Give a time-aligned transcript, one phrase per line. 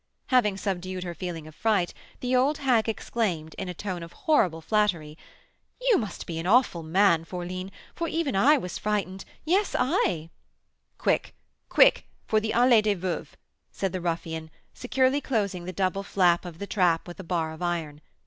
[0.29, 4.59] Having subdued her feeling of fright, the old hag exclaimed, in a tone of horrible
[4.59, 5.15] flattery:
[5.79, 9.25] "You must be an awful man, fourline, for even I was frightened!
[9.45, 10.31] yes, I!"
[10.97, 11.35] "Quick,
[11.69, 13.37] quick, for the Allée des Veuves!"
[13.71, 17.61] said the ruffian, securely closing the double flap of the trap with a bar of
[17.61, 18.01] iron.